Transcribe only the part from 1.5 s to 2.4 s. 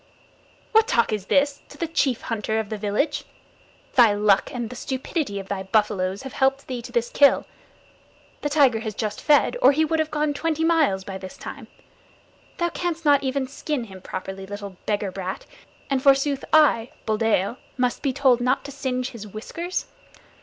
to the chief